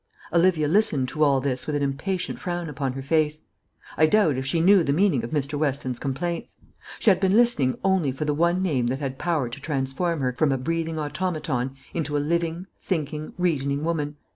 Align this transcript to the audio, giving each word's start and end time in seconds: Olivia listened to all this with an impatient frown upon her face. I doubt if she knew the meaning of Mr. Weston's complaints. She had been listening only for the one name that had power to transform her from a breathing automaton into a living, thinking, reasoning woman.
Olivia 0.33 0.67
listened 0.67 1.07
to 1.09 1.23
all 1.23 1.39
this 1.39 1.67
with 1.67 1.75
an 1.75 1.83
impatient 1.83 2.39
frown 2.39 2.69
upon 2.69 2.93
her 2.93 3.03
face. 3.03 3.41
I 3.97 4.07
doubt 4.07 4.35
if 4.35 4.47
she 4.47 4.59
knew 4.59 4.83
the 4.83 4.91
meaning 4.93 5.23
of 5.23 5.29
Mr. 5.29 5.59
Weston's 5.59 5.99
complaints. 5.99 6.55
She 6.97 7.11
had 7.11 7.19
been 7.19 7.37
listening 7.37 7.77
only 7.83 8.11
for 8.11 8.25
the 8.25 8.33
one 8.33 8.63
name 8.63 8.87
that 8.87 8.97
had 8.99 9.19
power 9.19 9.47
to 9.47 9.61
transform 9.61 10.21
her 10.21 10.33
from 10.33 10.51
a 10.51 10.57
breathing 10.57 10.97
automaton 10.97 11.75
into 11.93 12.17
a 12.17 12.17
living, 12.17 12.65
thinking, 12.79 13.33
reasoning 13.37 13.83
woman. 13.83 14.15